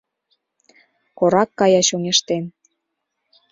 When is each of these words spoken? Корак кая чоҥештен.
Корак 1.17 1.49
кая 1.59 1.81
чоҥештен. 1.87 2.43